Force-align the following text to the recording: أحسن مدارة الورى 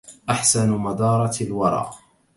أحسن 0.29 0.69
مدارة 0.77 1.35
الورى 1.41 1.91